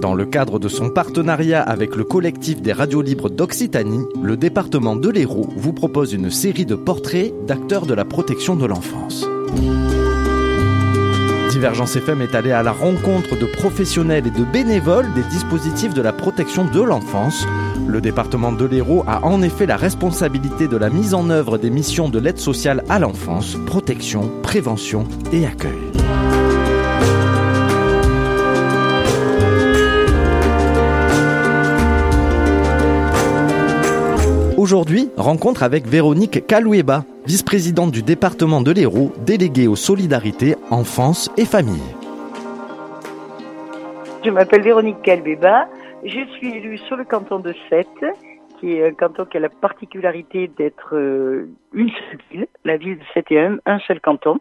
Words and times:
Dans 0.00 0.14
le 0.14 0.24
cadre 0.24 0.58
de 0.58 0.68
son 0.68 0.88
partenariat 0.88 1.60
avec 1.60 1.94
le 1.94 2.04
collectif 2.04 2.62
des 2.62 2.72
radios 2.72 3.02
libres 3.02 3.28
d'Occitanie, 3.28 4.06
le 4.22 4.38
département 4.38 4.96
de 4.96 5.10
l'Hérault 5.10 5.48
vous 5.56 5.74
propose 5.74 6.14
une 6.14 6.30
série 6.30 6.64
de 6.64 6.74
portraits 6.74 7.34
d'acteurs 7.46 7.84
de 7.84 7.92
la 7.92 8.06
protection 8.06 8.56
de 8.56 8.64
l'enfance. 8.64 9.28
Divergence 11.50 11.96
FM 11.96 12.22
est 12.22 12.34
allé 12.34 12.50
à 12.50 12.62
la 12.62 12.72
rencontre 12.72 13.38
de 13.38 13.44
professionnels 13.44 14.26
et 14.26 14.30
de 14.30 14.44
bénévoles 14.44 15.12
des 15.14 15.24
dispositifs 15.24 15.92
de 15.92 16.00
la 16.00 16.14
protection 16.14 16.64
de 16.64 16.80
l'enfance. 16.80 17.46
Le 17.86 18.00
département 18.00 18.52
de 18.52 18.64
l'Hérault 18.64 19.04
a 19.06 19.22
en 19.26 19.42
effet 19.42 19.66
la 19.66 19.76
responsabilité 19.76 20.66
de 20.66 20.78
la 20.78 20.88
mise 20.88 21.12
en 21.12 21.28
œuvre 21.28 21.58
des 21.58 21.70
missions 21.70 22.08
de 22.08 22.18
l'aide 22.18 22.38
sociale 22.38 22.84
à 22.88 22.98
l'enfance, 22.98 23.58
protection, 23.66 24.30
prévention 24.42 25.04
et 25.30 25.44
accueil. 25.44 25.99
Aujourd'hui, 34.60 35.08
rencontre 35.16 35.62
avec 35.62 35.86
Véronique 35.86 36.46
Kaloueba, 36.46 37.06
vice-présidente 37.24 37.92
du 37.92 38.02
département 38.02 38.60
de 38.60 38.70
l'Hérault, 38.70 39.10
déléguée 39.24 39.66
aux 39.66 39.74
solidarités, 39.74 40.54
enfance 40.70 41.32
et 41.38 41.46
famille. 41.46 41.80
Je 44.22 44.28
m'appelle 44.28 44.60
Véronique 44.60 45.00
Kaloueba, 45.00 45.66
je 46.04 46.26
suis 46.36 46.54
élue 46.54 46.76
sur 46.76 46.96
le 46.96 47.04
canton 47.04 47.38
de 47.38 47.54
Sète, 47.70 48.04
qui 48.58 48.74
est 48.74 48.86
un 48.86 48.92
canton 48.92 49.24
qui 49.24 49.38
a 49.38 49.40
la 49.40 49.48
particularité 49.48 50.48
d'être 50.48 50.94
euh, 50.94 51.48
une 51.72 51.88
seule 51.88 52.18
ville, 52.30 52.46
la 52.66 52.76
ville 52.76 52.98
de 52.98 53.04
Sète 53.14 53.32
est 53.32 53.48
un, 53.64 53.78
seul 53.86 53.98
canton. 53.98 54.40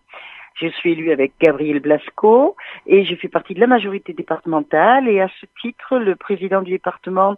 Je 0.55 0.68
suis 0.68 0.91
élue 0.91 1.13
avec 1.13 1.32
Gabriel 1.40 1.80
Blasco 1.80 2.58
et 2.86 3.05
je 3.05 3.16
fais 3.16 3.30
partie 3.30 3.54
de 3.54 3.62
la 3.62 3.68
majorité 3.68 4.12
départementale 4.12 5.08
et 5.08 5.22
à 5.22 5.30
ce 5.40 5.46
titre, 5.62 5.98
le 5.98 6.18
président 6.18 6.62
du 6.62 6.72
département 6.72 7.38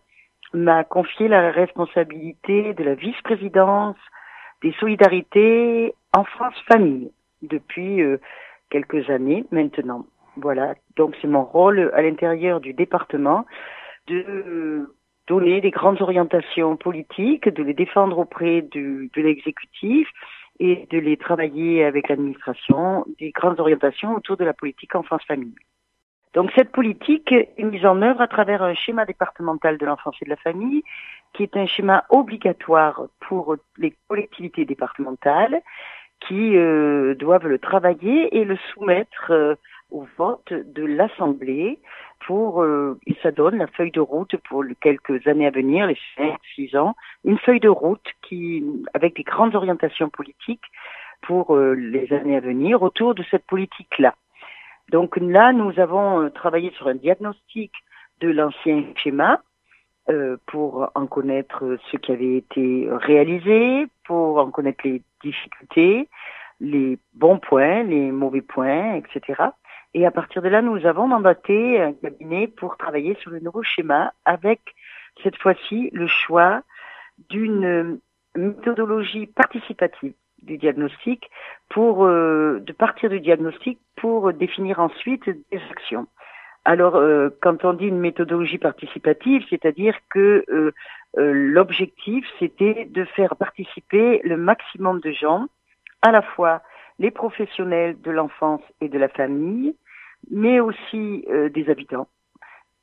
m'a 0.53 0.83
confié 0.83 1.27
la 1.27 1.51
responsabilité 1.51 2.73
de 2.73 2.83
la 2.83 2.95
vice-présidence 2.95 3.97
des 4.61 4.73
solidarités 4.73 5.93
enfance-famille 6.13 7.11
depuis 7.41 8.01
euh, 8.01 8.17
quelques 8.69 9.09
années 9.09 9.45
maintenant. 9.51 10.05
Voilà, 10.37 10.75
donc 10.95 11.15
c'est 11.21 11.27
mon 11.27 11.43
rôle 11.43 11.91
à 11.93 12.01
l'intérieur 12.01 12.61
du 12.61 12.73
département 12.73 13.45
de 14.07 14.89
donner 15.27 15.61
des 15.61 15.71
grandes 15.71 16.01
orientations 16.01 16.77
politiques, 16.77 17.47
de 17.49 17.63
les 17.63 17.73
défendre 17.73 18.17
auprès 18.17 18.61
de 18.61 19.09
l'exécutif 19.15 20.07
et 20.59 20.87
de 20.91 20.99
les 20.99 21.17
travailler 21.17 21.83
avec 21.83 22.07
l'administration, 22.09 23.05
des 23.19 23.31
grandes 23.31 23.59
orientations 23.59 24.15
autour 24.15 24.37
de 24.37 24.45
la 24.45 24.53
politique 24.53 24.95
enfance-famille. 24.95 25.55
Donc 26.33 26.51
cette 26.55 26.71
politique 26.71 27.31
est 27.31 27.63
mise 27.63 27.85
en 27.85 28.01
œuvre 28.01 28.21
à 28.21 28.27
travers 28.27 28.63
un 28.63 28.73
schéma 28.73 29.05
départemental 29.05 29.77
de 29.77 29.85
l'enfance 29.85 30.15
et 30.21 30.25
de 30.25 30.29
la 30.29 30.37
famille, 30.37 30.83
qui 31.33 31.43
est 31.43 31.57
un 31.57 31.65
schéma 31.65 32.05
obligatoire 32.09 33.03
pour 33.19 33.55
les 33.77 33.93
collectivités 34.07 34.65
départementales 34.65 35.61
qui 36.21 36.55
euh, 36.55 37.15
doivent 37.15 37.47
le 37.47 37.59
travailler 37.59 38.37
et 38.37 38.45
le 38.45 38.55
soumettre 38.71 39.31
euh, 39.31 39.55
au 39.89 40.05
vote 40.17 40.53
de 40.53 40.85
l'Assemblée 40.85 41.79
pour, 42.25 42.61
euh, 42.61 42.99
et 43.07 43.15
ça 43.23 43.31
donne 43.31 43.57
la 43.57 43.67
feuille 43.67 43.91
de 43.91 43.99
route 43.99 44.37
pour 44.47 44.63
les 44.63 44.75
quelques 44.75 45.27
années 45.27 45.47
à 45.47 45.51
venir, 45.51 45.87
les 45.87 45.97
5, 46.17 46.37
6 46.55 46.75
ans, 46.77 46.95
une 47.25 47.39
feuille 47.39 47.59
de 47.59 47.69
route 47.69 48.05
qui, 48.21 48.63
avec 48.93 49.15
des 49.15 49.23
grandes 49.23 49.55
orientations 49.55 50.09
politiques 50.09 50.63
pour 51.23 51.55
les 51.55 52.11
années 52.13 52.35
à 52.35 52.39
venir 52.39 52.81
autour 52.81 53.13
de 53.13 53.23
cette 53.29 53.45
politique-là. 53.45 54.15
Donc 54.91 55.15
là, 55.15 55.53
nous 55.53 55.79
avons 55.79 56.23
euh, 56.23 56.29
travaillé 56.29 56.71
sur 56.71 56.87
un 56.89 56.95
diagnostic 56.95 57.71
de 58.19 58.29
l'ancien 58.29 58.83
schéma 58.97 59.41
euh, 60.09 60.35
pour 60.47 60.91
en 60.95 61.07
connaître 61.07 61.77
ce 61.89 61.97
qui 61.97 62.11
avait 62.11 62.35
été 62.35 62.89
réalisé, 62.91 63.87
pour 64.03 64.37
en 64.37 64.51
connaître 64.51 64.81
les 64.83 65.01
difficultés, 65.23 66.09
les 66.59 66.99
bons 67.13 67.39
points, 67.39 67.83
les 67.83 68.11
mauvais 68.11 68.41
points, 68.41 68.95
etc. 68.95 69.41
Et 69.93 70.05
à 70.05 70.11
partir 70.11 70.41
de 70.41 70.49
là, 70.49 70.61
nous 70.61 70.85
avons 70.85 71.07
mandaté 71.07 71.81
un 71.81 71.93
cabinet 71.93 72.47
pour 72.47 72.75
travailler 72.75 73.15
sur 73.21 73.31
le 73.31 73.39
nouveau 73.39 73.63
schéma 73.63 74.11
avec 74.25 74.59
cette 75.23 75.37
fois-ci 75.37 75.89
le 75.93 76.07
choix 76.07 76.63
d'une 77.29 77.97
méthodologie 78.35 79.27
participative 79.27 80.13
du 80.41 80.57
diagnostic 80.57 81.29
pour 81.69 82.05
euh, 82.05 82.59
de 82.61 82.73
partir 82.73 83.09
du 83.09 83.19
diagnostic 83.19 83.79
pour 83.95 84.33
définir 84.33 84.79
ensuite 84.79 85.23
des 85.25 85.61
actions. 85.69 86.07
Alors, 86.65 86.95
euh, 86.95 87.29
quand 87.41 87.65
on 87.65 87.73
dit 87.73 87.87
une 87.87 87.99
méthodologie 87.99 88.59
participative, 88.59 89.43
c'est-à-dire 89.49 89.95
que 90.09 90.45
euh, 90.49 90.71
l'objectif, 91.15 92.25
c'était 92.39 92.85
de 92.85 93.03
faire 93.05 93.35
participer 93.35 94.21
le 94.23 94.37
maximum 94.37 94.99
de 94.99 95.11
gens, 95.11 95.47
à 96.01 96.11
la 96.11 96.21
fois 96.21 96.61
les 96.99 97.11
professionnels 97.11 97.99
de 98.01 98.11
l'enfance 98.11 98.61
et 98.79 98.89
de 98.89 98.99
la 98.99 99.09
famille, 99.09 99.75
mais 100.29 100.59
aussi 100.59 101.25
des 101.51 101.67
habitants, 101.67 102.07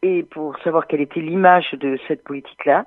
et 0.02 0.24
pour 0.24 0.58
savoir 0.58 0.88
quelle 0.88 1.00
était 1.00 1.20
l'image 1.20 1.70
de 1.74 1.96
cette 2.08 2.24
politique-là, 2.24 2.84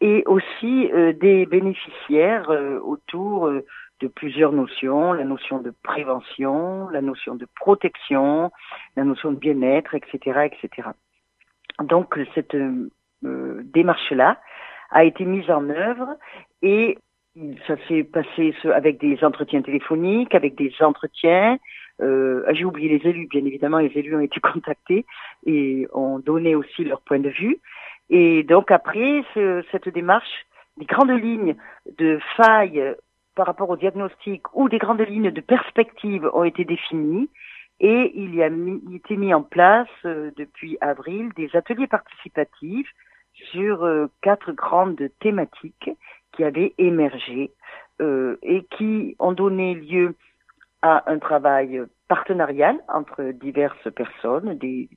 et 0.00 0.24
aussi 0.26 0.90
des 1.20 1.46
bénéficiaires 1.46 2.50
autour 2.82 3.48
de 4.02 4.08
plusieurs 4.08 4.52
notions, 4.52 5.12
la 5.12 5.24
notion 5.24 5.58
de 5.60 5.72
prévention, 5.82 6.88
la 6.88 7.00
notion 7.00 7.36
de 7.36 7.46
protection, 7.54 8.50
la 8.96 9.04
notion 9.04 9.30
de 9.30 9.38
bien-être, 9.38 9.94
etc., 9.94 10.48
etc. 10.50 10.88
Donc 11.80 12.18
cette 12.34 12.54
euh, 12.54 13.62
démarche-là 13.64 14.40
a 14.90 15.04
été 15.04 15.24
mise 15.24 15.48
en 15.50 15.70
œuvre 15.70 16.16
et 16.62 16.98
ça 17.66 17.76
s'est 17.86 18.02
passé 18.02 18.54
avec 18.74 18.98
des 18.98 19.22
entretiens 19.24 19.62
téléphoniques, 19.62 20.34
avec 20.34 20.56
des 20.56 20.72
entretiens. 20.80 21.58
Euh, 22.02 22.44
J'ai 22.52 22.64
oublié 22.64 22.98
les 22.98 23.08
élus, 23.08 23.28
bien 23.28 23.44
évidemment, 23.44 23.78
les 23.78 23.96
élus 23.96 24.16
ont 24.16 24.20
été 24.20 24.40
contactés 24.52 25.06
et 25.46 25.86
ont 25.92 26.18
donné 26.18 26.56
aussi 26.56 26.84
leur 26.84 27.00
point 27.02 27.20
de 27.20 27.30
vue. 27.30 27.58
Et 28.10 28.42
donc 28.42 28.72
après 28.72 29.22
ce, 29.32 29.62
cette 29.70 29.88
démarche, 29.88 30.46
les 30.78 30.86
grandes 30.86 31.10
lignes 31.10 31.54
de 31.98 32.18
failles 32.36 32.96
par 33.34 33.46
rapport 33.46 33.70
au 33.70 33.76
diagnostic 33.76 34.42
où 34.54 34.68
des 34.68 34.78
grandes 34.78 35.00
lignes 35.00 35.30
de 35.30 35.40
perspective 35.40 36.28
ont 36.32 36.44
été 36.44 36.64
définies. 36.64 37.28
Et 37.80 38.12
il 38.14 38.34
y 38.34 38.42
a 38.42 38.50
été 38.94 39.16
mis 39.16 39.34
en 39.34 39.42
place 39.42 39.88
euh, 40.04 40.30
depuis 40.36 40.78
avril 40.80 41.30
des 41.36 41.50
ateliers 41.54 41.88
participatifs 41.88 42.88
sur 43.50 43.84
euh, 43.84 44.06
quatre 44.20 44.52
grandes 44.52 45.08
thématiques 45.20 45.90
qui 46.32 46.44
avaient 46.44 46.74
émergé 46.78 47.50
euh, 48.00 48.36
et 48.42 48.64
qui 48.76 49.16
ont 49.18 49.32
donné 49.32 49.74
lieu 49.74 50.14
à 50.82 51.10
un 51.10 51.18
travail 51.18 51.82
partenarial 52.08 52.78
entre 52.88 53.22
diverses 53.32 53.90
personnes, 53.94 54.58
des, 54.58 54.88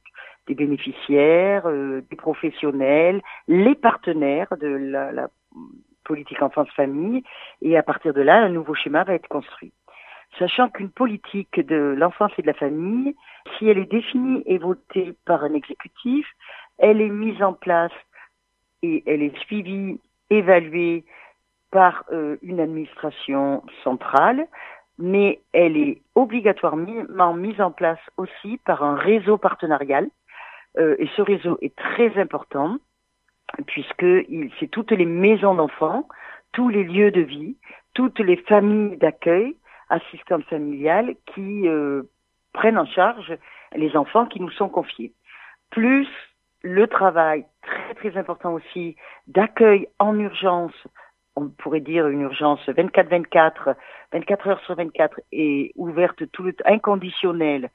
bénéficiaires, 0.47 1.67
des 1.67 2.16
professionnels, 2.16 3.22
les 3.47 3.75
partenaires 3.75 4.56
de 4.59 4.67
la 4.67 5.29
politique 6.05 6.41
enfance-famille, 6.41 7.23
et 7.61 7.77
à 7.77 7.83
partir 7.83 8.13
de 8.13 8.21
là, 8.21 8.38
un 8.38 8.49
nouveau 8.49 8.73
schéma 8.73 9.03
va 9.03 9.13
être 9.13 9.27
construit. 9.27 9.73
Sachant 10.39 10.69
qu'une 10.69 10.89
politique 10.89 11.59
de 11.59 11.95
l'enfance 11.97 12.31
et 12.38 12.41
de 12.41 12.47
la 12.47 12.53
famille, 12.53 13.16
si 13.57 13.67
elle 13.67 13.77
est 13.77 13.91
définie 13.91 14.43
et 14.45 14.57
votée 14.57 15.16
par 15.25 15.43
un 15.43 15.53
exécutif, 15.53 16.27
elle 16.77 17.01
est 17.01 17.09
mise 17.09 17.41
en 17.41 17.53
place 17.53 17.93
et 18.81 19.03
elle 19.05 19.21
est 19.21 19.38
suivie, 19.39 19.99
évaluée 20.29 21.05
par 21.71 22.03
euh, 22.11 22.37
une 22.41 22.59
administration 22.59 23.63
centrale, 23.83 24.47
mais 24.97 25.41
elle 25.53 25.77
est 25.77 26.01
obligatoirement 26.16 27.33
mise 27.33 27.59
en 27.61 27.72
place 27.72 27.99
aussi 28.17 28.57
par 28.66 28.83
un 28.83 28.95
réseau 28.95 29.37
partenarial. 29.37 30.07
Euh, 30.77 30.95
et 30.99 31.09
ce 31.16 31.22
réseau 31.22 31.57
est 31.61 31.75
très 31.75 32.17
important 32.19 32.78
puisque 33.67 34.05
c'est 34.59 34.71
toutes 34.71 34.91
les 34.91 35.05
maisons 35.05 35.55
d'enfants, 35.55 36.07
tous 36.51 36.69
les 36.69 36.83
lieux 36.83 37.11
de 37.11 37.21
vie, 37.21 37.57
toutes 37.93 38.19
les 38.19 38.37
familles 38.37 38.97
d'accueil, 38.97 39.55
assistantes 39.89 40.45
familiales 40.45 41.15
qui 41.33 41.67
euh, 41.67 42.03
prennent 42.53 42.77
en 42.77 42.85
charge 42.85 43.37
les 43.75 43.95
enfants 43.95 44.25
qui 44.25 44.39
nous 44.39 44.51
sont 44.51 44.69
confiés. 44.69 45.13
Plus 45.69 46.07
le 46.61 46.87
travail 46.87 47.45
très 47.61 47.93
très 47.95 48.17
important 48.17 48.53
aussi 48.53 48.95
d'accueil 49.27 49.87
en 49.99 50.17
urgence, 50.19 50.73
on 51.35 51.49
pourrait 51.49 51.81
dire 51.81 52.07
une 52.07 52.21
urgence 52.21 52.65
24-24, 52.67 53.75
24 54.13 54.47
heures 54.47 54.61
sur 54.65 54.75
24 54.75 55.19
et 55.31 55.71
ouverte 55.75 56.29
tout 56.31 56.43
le 56.43 56.55
inconditionnel 56.65 57.69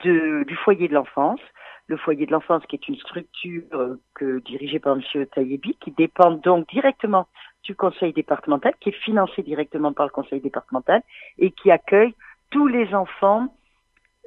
du 0.00 0.56
foyer 0.64 0.88
de 0.88 0.94
l'enfance 0.94 1.40
le 1.86 1.96
foyer 1.96 2.26
de 2.26 2.32
l'enfance, 2.32 2.64
qui 2.66 2.76
est 2.76 2.88
une 2.88 2.96
structure 2.96 3.62
euh, 3.72 4.00
que, 4.14 4.40
dirigée 4.40 4.78
par 4.78 4.96
M. 4.96 5.26
Taïebi, 5.26 5.76
qui 5.80 5.90
dépend 5.90 6.32
donc 6.32 6.68
directement 6.68 7.26
du 7.62 7.74
conseil 7.74 8.12
départemental, 8.12 8.74
qui 8.80 8.90
est 8.90 9.04
financé 9.04 9.42
directement 9.42 9.92
par 9.92 10.06
le 10.06 10.12
conseil 10.12 10.40
départemental 10.40 11.02
et 11.38 11.50
qui 11.50 11.70
accueille 11.70 12.14
tous 12.50 12.66
les 12.66 12.94
enfants 12.94 13.54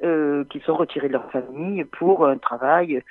euh, 0.04 0.44
qui 0.50 0.60
sont 0.60 0.76
retirés 0.76 1.08
de 1.08 1.14
leur 1.14 1.30
famille 1.32 1.84
pour 1.84 2.26
un 2.26 2.38
travail 2.38 3.02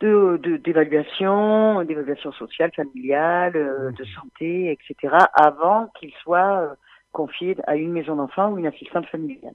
de 0.00 0.40
d'évaluation, 0.64 1.84
d'évaluation 1.84 2.32
sociale, 2.32 2.72
familiale, 2.74 3.54
euh, 3.54 3.92
de 3.92 4.04
santé, 4.04 4.72
etc. 4.72 5.14
avant 5.34 5.88
qu'il 5.98 6.12
soit 6.22 6.62
euh, 6.62 6.74
confié 7.12 7.56
à 7.66 7.76
une 7.76 7.92
maison 7.92 8.16
d'enfants 8.16 8.50
ou 8.50 8.58
une 8.58 8.66
assistante 8.66 9.06
familiale. 9.06 9.54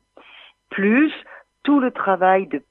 Plus 0.70 1.12
tout 1.64 1.80
le 1.80 1.92
travail 1.92 2.48
de, 2.48 2.62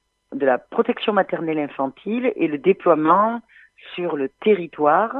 de 0.45 0.51
la 0.51 0.59
protection 0.59 1.15
maternelle 1.15 1.59
infantile 1.59 2.31
et 2.37 2.49
le 2.49 2.59
déploiement 2.59 3.41
sur 3.95 4.15
le 4.15 4.29
territoire 4.29 5.17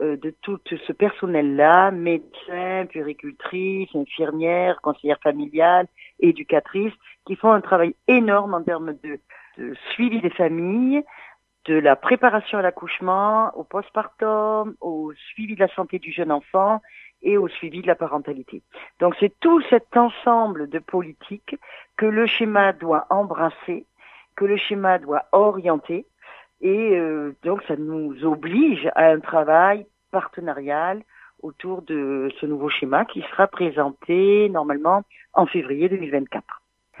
euh, 0.00 0.16
de 0.16 0.32
tout 0.42 0.60
ce 0.68 0.92
personnel-là, 0.92 1.90
médecins, 1.90 2.86
puéricultrices, 2.88 3.92
infirmières, 3.96 4.80
conseillères 4.80 5.18
familiales, 5.20 5.88
éducatrices, 6.20 6.94
qui 7.26 7.34
font 7.34 7.50
un 7.50 7.60
travail 7.60 7.96
énorme 8.06 8.54
en 8.54 8.62
termes 8.62 8.94
de, 9.02 9.18
de 9.58 9.74
suivi 9.90 10.20
des 10.20 10.30
familles, 10.30 11.02
de 11.64 11.74
la 11.74 11.96
préparation 11.96 12.58
à 12.58 12.62
l'accouchement, 12.62 13.50
au 13.56 13.64
postpartum, 13.64 14.76
au 14.80 15.12
suivi 15.32 15.56
de 15.56 15.60
la 15.60 15.74
santé 15.74 15.98
du 15.98 16.12
jeune 16.12 16.30
enfant 16.30 16.80
et 17.20 17.36
au 17.36 17.48
suivi 17.48 17.82
de 17.82 17.88
la 17.88 17.96
parentalité. 17.96 18.62
Donc 19.00 19.16
c'est 19.18 19.34
tout 19.40 19.60
cet 19.62 19.96
ensemble 19.96 20.68
de 20.68 20.78
politiques 20.78 21.56
que 21.96 22.06
le 22.06 22.26
schéma 22.26 22.72
doit 22.72 23.06
embrasser, 23.10 23.86
que 24.38 24.44
le 24.44 24.56
schéma 24.56 24.98
doit 24.98 25.24
orienter, 25.32 26.06
et 26.60 26.96
euh, 26.96 27.34
donc 27.42 27.60
ça 27.66 27.74
nous 27.76 28.24
oblige 28.24 28.88
à 28.94 29.06
un 29.06 29.18
travail 29.18 29.84
partenarial 30.12 31.02
autour 31.42 31.82
de 31.82 32.30
ce 32.40 32.46
nouveau 32.46 32.68
schéma 32.68 33.04
qui 33.04 33.22
sera 33.22 33.48
présenté 33.48 34.48
normalement 34.48 35.02
en 35.32 35.46
février 35.46 35.88
2024. 35.88 36.44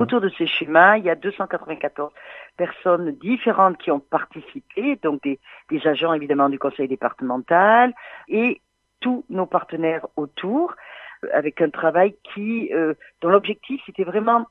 Autour 0.00 0.20
de 0.20 0.28
ces 0.30 0.48
schémas, 0.48 0.98
il 0.98 1.04
y 1.04 1.10
a 1.10 1.14
294 1.14 2.12
personnes 2.56 3.12
différentes 3.12 3.78
qui 3.78 3.92
ont 3.92 4.00
participé, 4.00 4.96
donc 4.96 5.22
des, 5.22 5.38
des 5.70 5.86
agents 5.86 6.14
évidemment 6.14 6.48
du 6.48 6.58
conseil 6.58 6.88
départemental 6.88 7.94
et 8.26 8.60
tous 9.00 9.24
nos 9.28 9.46
partenaires 9.46 10.06
autour, 10.16 10.74
avec 11.32 11.60
un 11.60 11.70
travail 11.70 12.16
qui, 12.34 12.72
euh, 12.74 12.94
dont 13.20 13.28
l'objectif 13.28 13.80
c'était 13.86 14.04
vraiment 14.04 14.46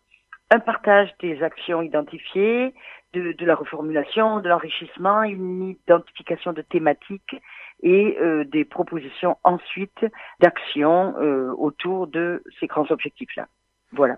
un 0.50 0.60
partage 0.60 1.14
des 1.20 1.44
actions 1.44 1.82
identifiées, 1.82 2.74
de, 3.14 3.46
la 3.46 3.56
reformulation, 3.56 4.40
de 4.40 4.50
l'enrichissement, 4.50 5.24
une 5.24 5.70
identification 5.70 6.54
de 6.54 6.62
thématiques 6.62 7.36
et 7.82 8.18
euh, 8.20 8.44
des 8.44 8.66
propositions 8.66 9.38
ensuite 9.44 10.06
d'actions 10.40 11.16
euh, 11.18 11.52
autour 11.58 12.08
de 12.08 12.44
ces 12.60 12.68
grands 12.68 12.90
objectifs-là. 12.90 13.48
Voilà. 13.92 14.18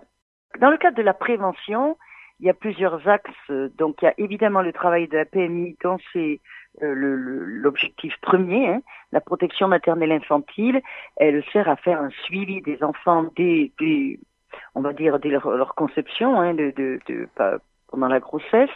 Dans 0.58 0.70
le 0.70 0.76
cadre 0.76 0.96
de 0.96 1.02
la 1.02 1.14
prévention, 1.14 1.96
il 2.40 2.46
y 2.46 2.50
a 2.50 2.54
plusieurs 2.54 3.06
axes. 3.06 3.50
Donc 3.78 4.02
il 4.02 4.06
y 4.06 4.08
a 4.08 4.14
évidemment 4.18 4.62
le 4.62 4.72
travail 4.72 5.08
de 5.08 5.16
la 5.16 5.24
PMI 5.24 5.76
dont 5.82 5.98
c'est 6.12 6.40
euh, 6.82 6.94
l'objectif 6.94 8.14
premier, 8.22 8.68
hein, 8.68 8.82
la 9.12 9.20
protection 9.20 9.68
maternelle 9.68 10.12
infantile. 10.12 10.80
Elle 11.16 11.44
sert 11.52 11.68
à 11.68 11.76
faire 11.76 12.00
un 12.00 12.10
suivi 12.24 12.62
des 12.62 12.82
enfants 12.82 13.30
dès, 13.36 13.72
on 14.74 14.80
va 14.80 14.92
dire, 14.92 15.18
dès 15.18 15.28
leur, 15.28 15.74
conception, 15.74 16.40
hein, 16.40 16.54
pendant 17.88 18.08
la 18.08 18.20
grossesse, 18.20 18.70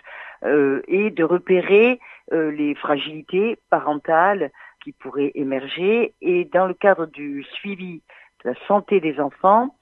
euh, 0.45 0.83
et 0.89 1.11
de 1.11 1.25
repérer 1.25 2.01
euh, 2.33 2.51
les 2.51 2.75
fragilités 2.75 3.59
parentales 3.71 4.51
qui 4.83 4.93
pourraient 4.93 5.33
émerger. 5.35 6.15
Et 6.21 6.45
dans 6.45 6.67
le 6.67 6.75
cadre 6.75 7.07
du 7.07 7.45
suivi 7.45 8.03
de 8.45 8.51
la 8.51 8.55
santé 8.67 9.01
des 9.01 9.21
enfants, 9.21 9.75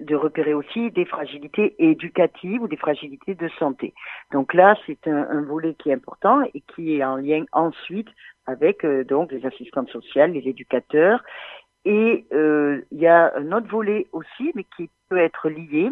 de 0.00 0.14
repérer 0.14 0.54
aussi 0.54 0.90
des 0.92 1.04
fragilités 1.04 1.74
éducatives 1.78 2.62
ou 2.62 2.68
des 2.68 2.76
fragilités 2.76 3.34
de 3.34 3.48
santé. 3.58 3.94
Donc 4.32 4.54
là, 4.54 4.76
c'est 4.86 5.08
un, 5.08 5.28
un, 5.28 5.42
volet 5.42 5.74
qui 5.74 5.90
est 5.90 5.94
important 5.94 6.42
et 6.54 6.60
qui 6.60 6.96
est 6.96 7.04
en 7.04 7.16
lien 7.16 7.44
ensuite 7.52 8.08
avec 8.46 8.84
euh, 8.84 9.04
donc 9.04 9.30
les 9.30 9.44
assistantes 9.44 9.90
sociales, 9.90 10.32
les 10.32 10.48
éducateurs. 10.48 11.22
Et 11.88 12.26
euh, 12.34 12.82
il 12.90 12.98
y 12.98 13.06
a 13.06 13.32
un 13.34 13.50
autre 13.50 13.68
volet 13.68 14.08
aussi, 14.12 14.52
mais 14.54 14.64
qui 14.76 14.90
peut 15.08 15.16
être 15.16 15.48
lié, 15.48 15.90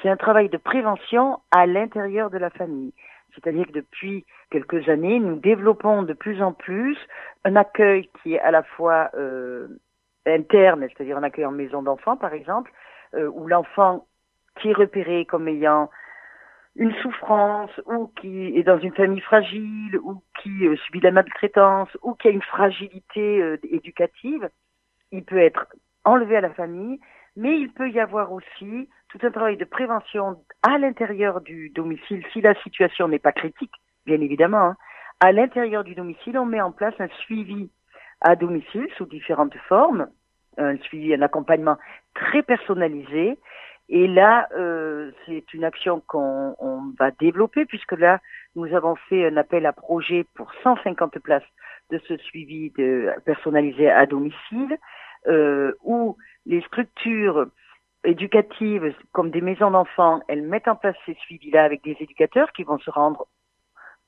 c'est 0.00 0.08
un 0.08 0.16
travail 0.16 0.48
de 0.48 0.56
prévention 0.56 1.38
à 1.50 1.66
l'intérieur 1.66 2.30
de 2.30 2.38
la 2.38 2.48
famille. 2.48 2.94
C'est-à-dire 3.34 3.66
que 3.66 3.72
depuis 3.72 4.24
quelques 4.50 4.88
années, 4.88 5.20
nous 5.20 5.36
développons 5.36 6.02
de 6.02 6.14
plus 6.14 6.42
en 6.42 6.54
plus 6.54 6.96
un 7.44 7.56
accueil 7.56 8.08
qui 8.22 8.36
est 8.36 8.40
à 8.40 8.50
la 8.50 8.62
fois 8.62 9.10
euh, 9.18 9.68
interne, 10.24 10.86
c'est-à-dire 10.88 11.18
un 11.18 11.22
accueil 11.22 11.44
en 11.44 11.52
maison 11.52 11.82
d'enfants, 11.82 12.16
par 12.16 12.32
exemple, 12.32 12.72
euh, 13.14 13.30
où 13.34 13.46
l'enfant 13.46 14.06
qui 14.58 14.70
est 14.70 14.74
repéré 14.74 15.26
comme 15.26 15.46
ayant 15.46 15.90
une 16.74 16.94
souffrance 17.02 17.70
ou 17.84 18.06
qui 18.20 18.56
est 18.56 18.62
dans 18.62 18.78
une 18.78 18.94
famille 18.94 19.20
fragile 19.20 19.98
ou 20.02 20.22
qui 20.40 20.66
euh, 20.66 20.76
subit 20.86 21.00
de 21.00 21.04
la 21.04 21.12
maltraitance 21.12 21.90
ou 22.02 22.14
qui 22.14 22.28
a 22.28 22.30
une 22.30 22.40
fragilité 22.40 23.42
euh, 23.42 23.58
éducative, 23.70 24.48
il 25.12 25.24
peut 25.24 25.38
être 25.38 25.66
enlevé 26.04 26.36
à 26.36 26.40
la 26.40 26.50
famille, 26.50 27.00
mais 27.36 27.58
il 27.58 27.72
peut 27.72 27.90
y 27.90 28.00
avoir 28.00 28.32
aussi 28.32 28.88
tout 29.08 29.18
un 29.22 29.30
travail 29.30 29.56
de 29.56 29.64
prévention 29.64 30.36
à 30.62 30.78
l'intérieur 30.78 31.40
du 31.40 31.70
domicile 31.70 32.24
si 32.32 32.40
la 32.40 32.54
situation 32.62 33.08
n'est 33.08 33.18
pas 33.18 33.32
critique, 33.32 33.72
bien 34.06 34.20
évidemment. 34.20 34.70
Hein. 34.70 34.76
À 35.20 35.32
l'intérieur 35.32 35.84
du 35.84 35.94
domicile, 35.94 36.38
on 36.38 36.46
met 36.46 36.60
en 36.60 36.72
place 36.72 36.94
un 36.98 37.08
suivi 37.24 37.70
à 38.20 38.36
domicile 38.36 38.86
sous 38.96 39.06
différentes 39.06 39.56
formes, 39.68 40.08
un 40.56 40.76
suivi, 40.78 41.14
un 41.14 41.22
accompagnement 41.22 41.76
très 42.14 42.42
personnalisé. 42.42 43.38
Et 43.88 44.06
là, 44.06 44.48
euh, 44.56 45.12
c'est 45.24 45.54
une 45.54 45.64
action 45.64 46.02
qu'on 46.06 46.92
va 46.98 47.10
développer 47.12 47.64
puisque 47.64 47.92
là, 47.92 48.20
nous 48.54 48.74
avons 48.74 48.96
fait 49.08 49.26
un 49.26 49.36
appel 49.36 49.64
à 49.64 49.72
projet 49.72 50.26
pour 50.34 50.52
150 50.62 51.18
places 51.20 51.42
de 51.90 52.00
ce 52.06 52.16
suivi 52.18 52.70
de, 52.70 53.10
personnalisé 53.24 53.90
à 53.90 54.06
domicile, 54.06 54.78
euh, 55.26 55.72
où 55.82 56.16
les 56.46 56.60
structures 56.62 57.46
éducatives 58.04 58.94
comme 59.12 59.30
des 59.30 59.40
maisons 59.40 59.70
d'enfants, 59.70 60.20
elles 60.28 60.42
mettent 60.42 60.68
en 60.68 60.76
place 60.76 60.96
ces 61.06 61.14
suivis-là 61.14 61.64
avec 61.64 61.82
des 61.82 61.96
éducateurs 62.00 62.52
qui 62.52 62.62
vont 62.62 62.78
se 62.78 62.90
rendre 62.90 63.26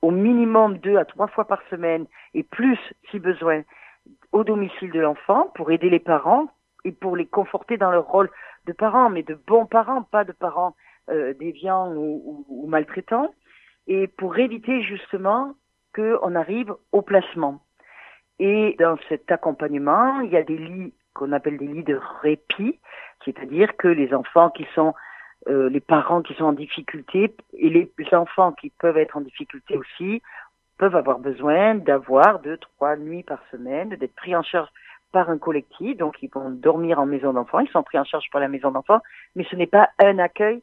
au 0.02 0.10
minimum 0.10 0.78
deux 0.78 0.96
à 0.96 1.04
trois 1.04 1.26
fois 1.28 1.46
par 1.46 1.60
semaine 1.68 2.06
et 2.34 2.42
plus 2.42 2.78
si 3.10 3.18
besoin 3.18 3.62
au 4.32 4.44
domicile 4.44 4.92
de 4.92 5.00
l'enfant 5.00 5.50
pour 5.54 5.70
aider 5.70 5.90
les 5.90 5.98
parents 5.98 6.48
et 6.84 6.92
pour 6.92 7.16
les 7.16 7.26
conforter 7.26 7.76
dans 7.76 7.90
leur 7.90 8.06
rôle 8.06 8.30
de 8.66 8.72
parents, 8.72 9.10
mais 9.10 9.22
de 9.22 9.34
bons 9.34 9.66
parents, 9.66 10.02
pas 10.02 10.24
de 10.24 10.32
parents 10.32 10.74
euh, 11.10 11.34
déviants 11.34 11.92
ou, 11.92 12.22
ou, 12.24 12.46
ou, 12.48 12.66
maltraitants, 12.66 13.34
et 13.86 14.06
pour 14.06 14.38
éviter 14.38 14.82
justement 14.82 15.54
qu'on 15.94 16.34
arrive 16.34 16.74
au 16.92 17.02
placement. 17.02 17.60
Et 18.40 18.74
dans 18.78 18.96
cet 19.10 19.30
accompagnement, 19.30 20.20
il 20.20 20.30
y 20.30 20.36
a 20.36 20.42
des 20.42 20.56
lits 20.56 20.94
qu'on 21.12 21.32
appelle 21.32 21.58
des 21.58 21.66
lits 21.66 21.84
de 21.84 22.00
répit, 22.22 22.78
c'est-à-dire 23.24 23.76
que 23.76 23.86
les 23.86 24.14
enfants 24.14 24.48
qui 24.48 24.66
sont 24.74 24.94
euh, 25.48 25.68
les 25.68 25.80
parents 25.80 26.22
qui 26.22 26.32
sont 26.34 26.44
en 26.44 26.52
difficulté 26.54 27.34
et 27.52 27.68
les 27.70 27.90
enfants 28.12 28.52
qui 28.52 28.70
peuvent 28.70 28.96
être 28.96 29.18
en 29.18 29.20
difficulté 29.20 29.76
aussi 29.76 30.22
peuvent 30.78 30.96
avoir 30.96 31.18
besoin 31.18 31.74
d'avoir 31.74 32.40
deux, 32.40 32.56
trois 32.56 32.96
nuits 32.96 33.22
par 33.22 33.40
semaine, 33.50 33.90
d'être 33.90 34.14
pris 34.14 34.34
en 34.34 34.42
charge 34.42 34.70
par 35.12 35.28
un 35.28 35.36
collectif, 35.36 35.98
donc 35.98 36.16
ils 36.22 36.30
vont 36.30 36.48
dormir 36.48 36.98
en 36.98 37.04
maison 37.04 37.34
d'enfants, 37.34 37.60
ils 37.60 37.68
sont 37.68 37.82
pris 37.82 37.98
en 37.98 38.04
charge 38.04 38.30
par 38.32 38.40
la 38.40 38.48
maison 38.48 38.70
d'enfants, 38.70 39.00
mais 39.36 39.44
ce 39.50 39.56
n'est 39.56 39.66
pas 39.66 39.90
un 40.02 40.18
accueil 40.18 40.62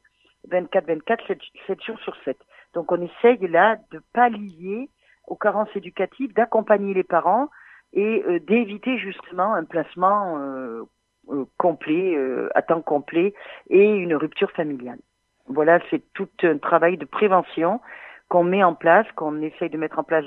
24-24, 0.50 1.38
7, 1.67 1.84
jours 1.84 2.00
sur 2.00 2.15
7. 2.25 2.38
Donc 2.74 2.91
on 2.91 3.00
essaye 3.01 3.48
là 3.48 3.77
de 3.91 4.01
pallier 4.13 4.89
aux 5.27 5.36
carences 5.36 5.75
éducatives, 5.75 6.34
d'accompagner 6.34 6.96
les 6.96 7.03
parents 7.03 7.50
et 7.94 8.24
euh, 8.27 8.39
d'éviter 8.39 8.98
justement 8.98 9.53
un 9.53 9.63
placement 9.63 10.38
euh, 10.39 10.84
euh 11.29 11.46
complet, 11.58 12.15
euh, 12.15 12.50
à 12.56 12.62
temps 12.62 12.82
complet 12.82 13.34
et 13.70 13.89
une 13.89 14.15
rupture 14.15 14.51
familiale. 14.51 15.00
Voilà, 15.48 15.79
c'est 15.89 16.01
tout 16.13 16.29
un 16.44 16.58
travail 16.58 16.98
de 16.98 17.06
prévention 17.06 17.79
qu'on 18.29 18.44
met 18.44 18.63
en 18.63 18.75
place, 18.75 19.08
qu'on 19.15 19.41
essaye 19.41 19.70
de 19.70 19.77
mettre 19.77 20.00
en 20.00 20.03
place 20.03 20.25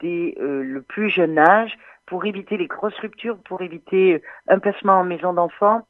dès 0.00 0.34
le 0.38 0.82
plus 0.82 1.08
jeune 1.08 1.38
âge 1.38 1.78
pour 2.06 2.26
éviter 2.26 2.58
les 2.58 2.66
grosses 2.66 2.98
ruptures, 2.98 3.38
pour 3.38 3.62
éviter 3.62 4.22
un 4.48 4.58
placement 4.58 5.00
en 5.00 5.04
maison 5.04 5.32
d'enfants, 5.32 5.86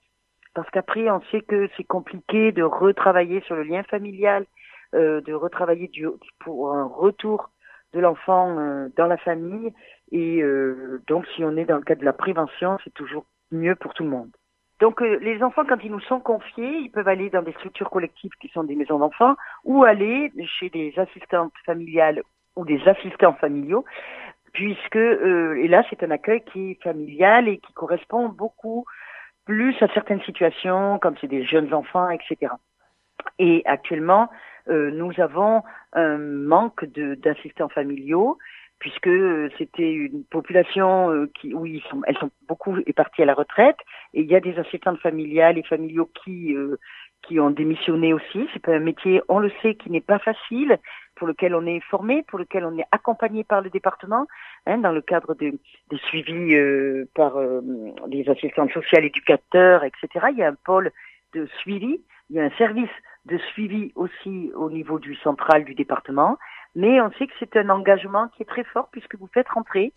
parce 0.54 0.70
qu'après 0.70 1.10
on 1.10 1.20
sait 1.30 1.40
que 1.40 1.68
c'est 1.76 1.84
compliqué 1.84 2.52
de 2.52 2.62
retravailler 2.62 3.40
sur 3.42 3.56
le 3.56 3.62
lien 3.62 3.82
familial, 3.84 4.46
euh, 4.94 5.20
de 5.22 5.32
retravailler 5.32 5.88
du, 5.88 6.06
pour 6.40 6.72
un 6.72 6.84
retour 6.84 7.50
de 7.92 8.00
l'enfant 8.00 8.58
euh, 8.58 8.88
dans 8.96 9.06
la 9.06 9.16
famille, 9.16 9.72
et 10.10 10.42
euh, 10.42 11.02
donc 11.06 11.26
si 11.34 11.44
on 11.44 11.56
est 11.56 11.64
dans 11.64 11.76
le 11.76 11.82
cadre 11.82 12.00
de 12.00 12.06
la 12.06 12.12
prévention, 12.12 12.78
c'est 12.84 12.94
toujours 12.94 13.24
mieux 13.50 13.74
pour 13.76 13.94
tout 13.94 14.04
le 14.04 14.10
monde. 14.10 14.30
Donc 14.80 15.00
euh, 15.00 15.18
les 15.20 15.42
enfants, 15.42 15.64
quand 15.68 15.82
ils 15.84 15.90
nous 15.90 16.00
sont 16.00 16.20
confiés, 16.20 16.78
ils 16.78 16.90
peuvent 16.90 17.08
aller 17.08 17.30
dans 17.30 17.42
des 17.42 17.52
structures 17.52 17.90
collectives 17.90 18.32
qui 18.40 18.48
sont 18.48 18.64
des 18.64 18.74
maisons 18.74 18.98
d'enfants, 18.98 19.36
ou 19.64 19.84
aller 19.84 20.32
chez 20.58 20.70
des 20.70 20.92
assistantes 20.96 21.52
familiales 21.64 22.22
ou 22.56 22.64
des 22.64 22.86
assistants 22.86 23.34
familiaux 23.34 23.84
puisque 24.52 24.96
euh, 24.96 25.54
et 25.62 25.68
là 25.68 25.82
c'est 25.88 26.02
un 26.02 26.10
accueil 26.10 26.42
qui 26.52 26.72
est 26.72 26.82
familial 26.82 27.48
et 27.48 27.58
qui 27.58 27.72
correspond 27.72 28.28
beaucoup 28.28 28.84
plus 29.44 29.74
à 29.82 29.88
certaines 29.88 30.22
situations, 30.22 30.98
comme 31.00 31.16
c'est 31.20 31.26
des 31.26 31.44
jeunes 31.44 31.74
enfants, 31.74 32.08
etc. 32.10 32.52
Et 33.38 33.62
actuellement, 33.64 34.28
nous 34.68 35.12
avons 35.18 35.62
un 35.92 36.18
manque 36.18 36.84
d'assistants 36.84 37.68
familiaux 37.68 38.38
puisque 38.78 39.10
c'était 39.58 39.92
une 39.92 40.24
population 40.24 41.28
qui, 41.38 41.54
où 41.54 41.66
ils 41.66 41.82
sont, 41.82 42.02
elles 42.04 42.18
sont 42.18 42.30
beaucoup 42.48 42.76
parties 42.96 43.22
à 43.22 43.26
la 43.26 43.34
retraite, 43.34 43.76
et 44.12 44.22
il 44.22 44.26
y 44.26 44.34
a 44.34 44.40
des 44.40 44.58
assistantes 44.58 44.98
familiales 44.98 45.56
et 45.56 45.62
familiaux 45.62 46.10
qui 46.24 46.56
qui 47.22 47.38
ont 47.40 47.50
démissionné 47.50 48.12
aussi. 48.12 48.48
C'est 48.52 48.62
pas 48.62 48.74
un 48.74 48.80
métier, 48.80 49.22
on 49.28 49.38
le 49.38 49.50
sait, 49.62 49.74
qui 49.74 49.90
n'est 49.90 50.00
pas 50.00 50.18
facile, 50.18 50.78
pour 51.14 51.26
lequel 51.26 51.54
on 51.54 51.66
est 51.66 51.80
formé, 51.80 52.22
pour 52.26 52.38
lequel 52.38 52.64
on 52.64 52.76
est 52.78 52.86
accompagné 52.90 53.44
par 53.44 53.60
le 53.60 53.70
département, 53.70 54.26
hein, 54.66 54.78
dans 54.78 54.92
le 54.92 55.02
cadre 55.02 55.34
des 55.34 55.58
suivis 56.08 56.54
euh, 56.54 57.08
par 57.14 57.36
euh, 57.36 57.60
les 58.08 58.28
assistantes 58.28 58.72
sociales, 58.72 59.04
éducateurs, 59.04 59.84
etc. 59.84 60.26
Il 60.32 60.38
y 60.38 60.42
a 60.42 60.48
un 60.48 60.56
pôle 60.64 60.90
de 61.34 61.46
suivi, 61.60 62.00
il 62.32 62.36
y 62.36 62.40
a 62.40 62.44
un 62.44 62.50
service 62.56 62.90
de 63.26 63.36
suivi 63.36 63.92
aussi 63.94 64.50
au 64.54 64.70
niveau 64.70 64.98
du 64.98 65.14
central 65.16 65.64
du 65.64 65.74
département, 65.74 66.38
mais 66.74 66.98
on 67.02 67.12
sait 67.12 67.26
que 67.26 67.34
c'est 67.38 67.58
un 67.58 67.68
engagement 67.68 68.28
qui 68.28 68.42
est 68.42 68.46
très 68.46 68.64
fort 68.64 68.88
puisque 68.90 69.16
vous 69.16 69.28
faites 69.34 69.50
rentrer 69.50 69.92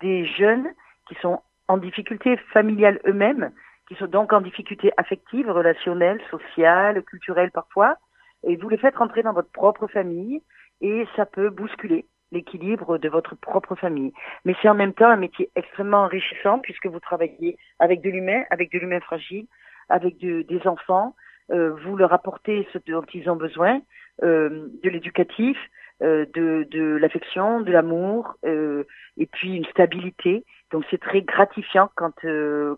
des 0.00 0.26
jeunes 0.26 0.66
qui 1.08 1.14
sont 1.22 1.40
en 1.68 1.76
difficulté 1.76 2.38
familiale 2.52 3.00
eux-mêmes, 3.06 3.52
qui 3.86 3.94
sont 3.94 4.08
donc 4.08 4.32
en 4.32 4.40
difficulté 4.40 4.90
affective, 4.96 5.48
relationnelle, 5.48 6.20
sociale, 6.28 7.04
culturelle 7.04 7.52
parfois, 7.52 7.98
et 8.42 8.56
vous 8.56 8.68
les 8.68 8.78
faites 8.78 8.96
rentrer 8.96 9.22
dans 9.22 9.32
votre 9.32 9.52
propre 9.52 9.86
famille, 9.86 10.42
et 10.80 11.06
ça 11.14 11.24
peut 11.24 11.50
bousculer 11.50 12.06
l'équilibre 12.32 12.98
de 12.98 13.08
votre 13.08 13.36
propre 13.36 13.76
famille. 13.76 14.12
Mais 14.44 14.56
c'est 14.60 14.68
en 14.68 14.74
même 14.74 14.92
temps 14.92 15.08
un 15.08 15.16
métier 15.16 15.50
extrêmement 15.54 16.02
enrichissant 16.02 16.58
puisque 16.58 16.86
vous 16.86 16.98
travaillez 16.98 17.56
avec 17.78 18.02
de 18.02 18.10
l'humain, 18.10 18.42
avec 18.50 18.72
de 18.72 18.80
l'humain 18.80 18.98
fragile, 18.98 19.46
avec 19.88 20.18
des 20.18 20.60
enfants, 20.64 21.14
vous 21.48 21.96
leur 21.96 22.12
apportez 22.12 22.66
ce 22.72 22.78
dont 22.90 23.04
ils 23.14 23.30
ont 23.30 23.36
besoin, 23.36 23.80
euh, 24.22 24.68
de 24.82 24.88
l'éducatif, 24.88 25.58
euh, 26.02 26.24
de, 26.34 26.66
de 26.70 26.96
l'affection, 26.96 27.60
de 27.60 27.70
l'amour, 27.70 28.34
et 28.44 29.26
puis 29.26 29.56
une 29.56 29.64
stabilité. 29.66 30.44
Donc 30.72 30.84
c'est 30.90 31.00
très 31.00 31.22
gratifiant 31.22 31.90
quand 31.94 32.14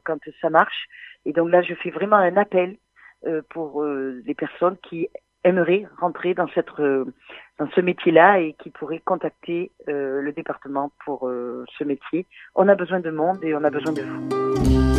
quand 0.04 0.18
ça 0.40 0.50
marche. 0.50 0.86
Et 1.24 1.32
donc 1.32 1.50
là, 1.50 1.62
je 1.62 1.74
fais 1.74 1.90
vraiment 1.90 2.16
un 2.16 2.36
appel 2.36 2.76
pour 3.50 3.84
les 3.84 4.34
personnes 4.34 4.76
qui 4.88 5.08
aimeraient 5.44 5.86
rentrer 5.98 6.34
dans 6.34 6.48
cette 6.48 6.70
dans 6.76 7.70
ce 7.74 7.80
métier-là 7.80 8.40
et 8.40 8.54
qui 8.54 8.70
pourraient 8.70 9.02
contacter 9.04 9.70
le 9.86 10.30
département 10.32 10.92
pour 11.04 11.20
ce 11.78 11.84
métier. 11.84 12.26
On 12.54 12.68
a 12.68 12.74
besoin 12.74 13.00
de 13.00 13.10
monde 13.10 13.42
et 13.42 13.54
on 13.54 13.64
a 13.64 13.70
besoin 13.70 13.92
de 13.92 14.02
vous. 14.02 14.97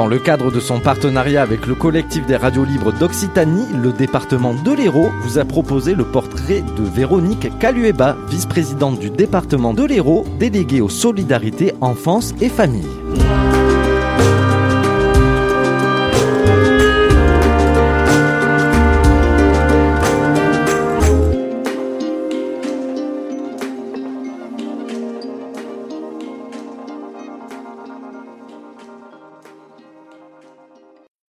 Dans 0.00 0.06
le 0.06 0.18
cadre 0.18 0.50
de 0.50 0.60
son 0.60 0.80
partenariat 0.80 1.42
avec 1.42 1.66
le 1.66 1.74
collectif 1.74 2.24
des 2.24 2.36
radios 2.36 2.64
libres 2.64 2.90
d'Occitanie, 2.90 3.66
le 3.82 3.92
département 3.92 4.54
de 4.54 4.72
l'Hérault 4.72 5.12
vous 5.20 5.36
a 5.36 5.44
proposé 5.44 5.94
le 5.94 6.06
portrait 6.06 6.62
de 6.62 6.82
Véronique 6.82 7.58
Calueba, 7.58 8.16
vice-présidente 8.30 8.98
du 8.98 9.10
département 9.10 9.74
de 9.74 9.84
l'Hérault, 9.84 10.24
déléguée 10.38 10.80
aux 10.80 10.88
solidarités 10.88 11.74
enfance 11.82 12.32
et 12.40 12.48
famille. 12.48 12.88